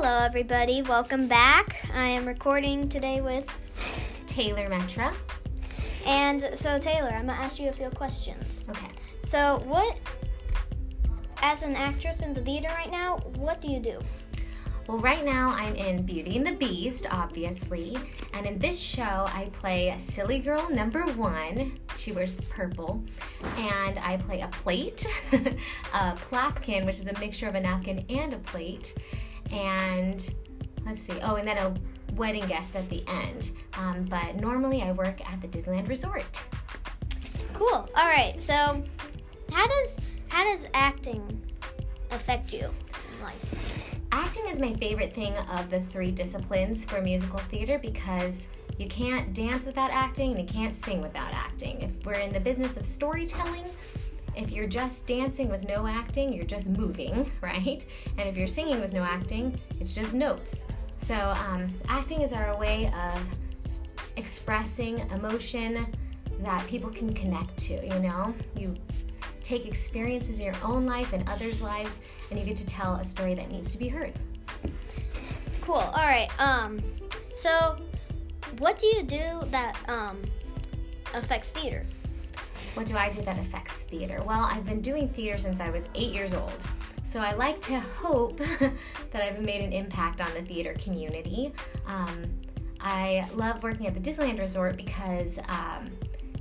Hello, 0.00 0.24
everybody. 0.24 0.80
Welcome 0.82 1.26
back. 1.26 1.84
I 1.92 2.06
am 2.06 2.24
recording 2.24 2.88
today 2.88 3.20
with. 3.20 3.44
Taylor 4.28 4.68
Metra. 4.68 5.12
And 6.06 6.50
so, 6.54 6.78
Taylor, 6.78 7.08
I'm 7.08 7.26
going 7.26 7.36
to 7.36 7.44
ask 7.44 7.58
you 7.58 7.68
a 7.68 7.72
few 7.72 7.90
questions. 7.90 8.64
Okay. 8.70 8.86
So, 9.24 9.60
what, 9.66 9.96
as 11.42 11.64
an 11.64 11.74
actress 11.74 12.22
in 12.22 12.32
the 12.32 12.40
theater 12.40 12.68
right 12.76 12.92
now, 12.92 13.16
what 13.38 13.60
do 13.60 13.72
you 13.72 13.80
do? 13.80 13.98
Well, 14.86 14.98
right 14.98 15.24
now 15.24 15.50
I'm 15.50 15.74
in 15.74 16.04
Beauty 16.04 16.36
and 16.36 16.46
the 16.46 16.52
Beast, 16.52 17.06
obviously, 17.10 17.98
and 18.32 18.46
in 18.46 18.58
this 18.60 18.78
show 18.78 19.02
I 19.02 19.50
play 19.52 19.96
Silly 19.98 20.38
Girl 20.38 20.70
number 20.70 21.02
one. 21.14 21.76
She 21.98 22.12
wears 22.12 22.34
the 22.34 22.42
purple, 22.42 23.04
and 23.56 23.98
I 23.98 24.16
play 24.16 24.42
a 24.42 24.48
plate, 24.48 25.04
a 25.32 26.14
plapkin, 26.30 26.86
which 26.86 27.00
is 27.00 27.08
a 27.08 27.18
mixture 27.18 27.48
of 27.48 27.56
a 27.56 27.60
napkin 27.60 28.06
and 28.08 28.32
a 28.32 28.38
plate, 28.38 28.94
and 29.52 30.34
let's 30.84 31.00
see, 31.00 31.18
oh, 31.22 31.36
and 31.36 31.46
then 31.46 31.58
a 31.58 31.74
wedding 32.14 32.46
guest 32.46 32.76
at 32.76 32.88
the 32.88 33.02
end. 33.06 33.52
Um, 33.74 34.04
but 34.04 34.36
normally 34.36 34.82
I 34.82 34.92
work 34.92 35.20
at 35.30 35.40
the 35.40 35.48
Disneyland 35.48 35.88
Resort. 35.88 36.24
Cool. 37.54 37.88
All 37.96 38.06
right. 38.06 38.40
So, 38.40 38.82
how 39.50 39.66
does 39.66 39.98
how 40.28 40.44
does 40.44 40.66
acting 40.74 41.42
affect 42.10 42.52
you 42.52 42.60
in 43.14 43.22
life? 43.24 43.94
Acting 44.12 44.46
is 44.48 44.58
my 44.58 44.74
favorite 44.74 45.12
thing 45.12 45.36
of 45.36 45.70
the 45.70 45.80
three 45.80 46.10
disciplines 46.10 46.84
for 46.84 47.00
musical 47.00 47.38
theater 47.38 47.78
because 47.78 48.48
you 48.78 48.86
can't 48.86 49.34
dance 49.34 49.66
without 49.66 49.90
acting 49.90 50.30
and 50.30 50.40
you 50.40 50.46
can't 50.46 50.74
sing 50.74 51.00
without 51.00 51.32
acting. 51.32 51.82
If 51.82 52.06
we're 52.06 52.14
in 52.14 52.32
the 52.32 52.40
business 52.40 52.76
of 52.76 52.86
storytelling, 52.86 53.64
if 54.38 54.52
you're 54.52 54.68
just 54.68 55.06
dancing 55.06 55.48
with 55.48 55.66
no 55.66 55.86
acting, 55.86 56.32
you're 56.32 56.46
just 56.46 56.68
moving, 56.68 57.30
right? 57.40 57.84
And 58.16 58.28
if 58.28 58.36
you're 58.36 58.46
singing 58.46 58.80
with 58.80 58.92
no 58.92 59.02
acting, 59.02 59.58
it's 59.80 59.92
just 59.92 60.14
notes. 60.14 60.64
So, 60.98 61.14
um, 61.14 61.68
acting 61.88 62.22
is 62.22 62.32
our 62.32 62.56
way 62.58 62.92
of 62.94 63.20
expressing 64.16 65.00
emotion 65.10 65.86
that 66.40 66.66
people 66.66 66.90
can 66.90 67.12
connect 67.12 67.56
to, 67.58 67.84
you 67.84 67.98
know? 68.00 68.34
You 68.56 68.74
take 69.42 69.66
experiences 69.66 70.38
in 70.38 70.46
your 70.46 70.56
own 70.62 70.86
life 70.86 71.12
and 71.12 71.28
others' 71.28 71.60
lives, 71.60 71.98
and 72.30 72.38
you 72.38 72.44
get 72.44 72.56
to 72.56 72.66
tell 72.66 72.94
a 72.96 73.04
story 73.04 73.34
that 73.34 73.50
needs 73.50 73.72
to 73.72 73.78
be 73.78 73.88
heard. 73.88 74.12
Cool. 75.62 75.76
All 75.76 76.04
right. 76.04 76.28
Um, 76.38 76.80
so, 77.34 77.76
what 78.58 78.78
do 78.78 78.86
you 78.86 79.02
do 79.02 79.40
that 79.46 79.76
um, 79.88 80.20
affects 81.14 81.50
theater? 81.50 81.84
What 82.74 82.86
do 82.86 82.96
I 82.96 83.10
do 83.10 83.22
that 83.22 83.38
affects 83.38 83.74
theater? 83.74 84.22
Well, 84.26 84.40
I've 84.40 84.64
been 84.64 84.80
doing 84.80 85.08
theater 85.08 85.38
since 85.38 85.60
I 85.60 85.70
was 85.70 85.88
eight 85.94 86.12
years 86.12 86.32
old. 86.32 86.64
So 87.04 87.20
I 87.20 87.32
like 87.32 87.60
to 87.62 87.80
hope 87.80 88.38
that 88.60 89.22
I've 89.22 89.40
made 89.40 89.62
an 89.62 89.72
impact 89.72 90.20
on 90.20 90.32
the 90.34 90.42
theater 90.42 90.74
community. 90.74 91.52
Um, 91.86 92.24
I 92.80 93.26
love 93.34 93.62
working 93.62 93.86
at 93.86 93.94
the 93.94 94.00
Disneyland 94.00 94.38
Resort 94.38 94.76
because 94.76 95.38
um, 95.48 95.90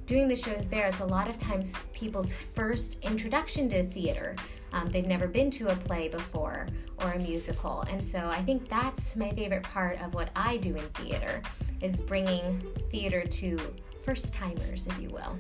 doing 0.06 0.28
the 0.28 0.36
shows 0.36 0.68
there 0.68 0.88
is 0.88 1.00
a 1.00 1.06
lot 1.06 1.30
of 1.30 1.38
times 1.38 1.78
people's 1.94 2.34
first 2.34 3.00
introduction 3.02 3.70
to 3.70 3.88
theater. 3.88 4.36
Um, 4.74 4.90
they've 4.90 5.08
never 5.08 5.28
been 5.28 5.50
to 5.52 5.70
a 5.70 5.76
play 5.76 6.10
before 6.10 6.68
or 7.02 7.12
a 7.14 7.20
musical, 7.20 7.82
and 7.90 8.04
so 8.04 8.28
I 8.28 8.42
think 8.44 8.70
that's 8.70 9.16
my 9.16 9.32
favorite 9.32 9.64
part 9.64 10.02
of 10.02 10.14
what 10.14 10.30
I 10.36 10.58
do 10.58 10.76
in 10.76 10.84
theater 10.90 11.42
is 11.82 12.02
bringing 12.02 12.62
theater 12.92 13.24
to 13.24 13.58
first 14.04 14.34
timers, 14.34 14.88
if 14.88 15.00
you 15.02 15.10
will. 15.10 15.38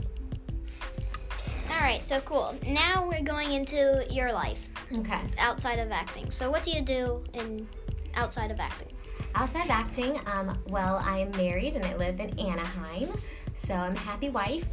All 1.70 1.81
right, 1.83 2.02
so 2.02 2.20
cool. 2.22 2.56
Now 2.66 3.08
we're 3.08 3.23
going 3.23 3.53
into 3.53 4.06
your 4.09 4.31
life 4.31 4.70
Okay. 4.95 5.19
outside 5.38 5.80
of 5.80 5.92
acting. 5.92 6.31
So, 6.31 6.50
what 6.50 6.64
do 6.64 6.72
you 6.72 6.81
do 6.81 7.23
in 7.34 7.67
outside 8.16 8.52
of 8.52 8.59
acting? 8.59 8.88
Outside 9.36 9.66
of 9.66 9.69
acting, 9.72 10.19
um, 10.25 10.58
well, 10.67 11.02
I 11.03 11.19
am 11.19 11.31
married 11.31 11.75
and 11.75 11.85
I 11.85 11.96
live 11.96 12.19
in 12.19 12.38
Anaheim, 12.40 13.09
so 13.56 13.74
I'm 13.74 13.96
a 13.96 14.00
happy 14.00 14.29
wife. 14.29 14.68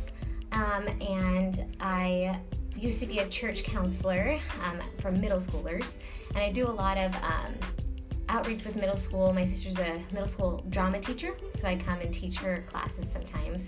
Um, 0.53 0.87
and 1.01 1.77
I 1.81 2.39
used 2.77 3.01
to 3.01 3.07
be 3.07 3.19
a 3.19 3.28
church 3.28 3.65
counselor 3.65 4.39
um, 4.62 4.81
for 5.01 5.11
middle 5.11 5.39
schoolers, 5.39 5.99
and 6.31 6.39
I 6.39 6.51
do 6.51 6.67
a 6.67 6.71
lot 6.71 6.97
of 6.97 7.15
um, 7.17 7.55
outreach 8.28 8.65
with 8.65 8.77
middle 8.77 8.97
school. 8.97 9.33
My 9.33 9.45
sister's 9.45 9.78
a 9.78 10.01
middle 10.12 10.28
school 10.28 10.65
drama 10.71 11.01
teacher, 11.01 11.34
so 11.55 11.67
I 11.67 11.77
come 11.77 12.01
and 12.01 12.15
teach 12.15 12.37
her 12.39 12.65
classes 12.69 13.11
sometimes. 13.11 13.67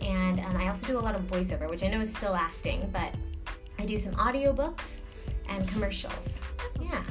And 0.00 0.40
um, 0.40 0.56
I 0.56 0.68
also 0.68 0.86
do 0.86 0.98
a 0.98 1.00
lot 1.00 1.14
of 1.14 1.22
voiceover, 1.22 1.68
which 1.68 1.82
I 1.82 1.88
know 1.88 2.00
is 2.00 2.14
still 2.14 2.34
acting, 2.34 2.88
but 2.92 3.12
I 3.78 3.84
do 3.84 3.98
some 3.98 4.14
audiobooks 4.14 5.00
and 5.48 5.66
commercials. 5.68 6.38
Yeah. 6.80 7.02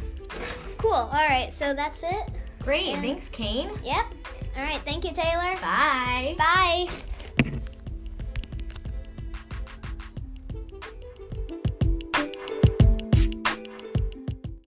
Cool. 0.78 0.92
All 0.94 1.12
right, 1.12 1.52
so 1.52 1.74
that's 1.74 2.04
it. 2.04 2.30
Great. 2.62 2.90
And- 2.90 3.02
Thanks, 3.02 3.30
Kane. 3.30 3.72
Yep. 3.84 4.06
All 4.58 4.64
right, 4.64 4.80
thank 4.82 5.04
you, 5.06 5.12
Taylor. 5.14 5.56
Bye. 5.62 6.36
Bye. 6.38 6.88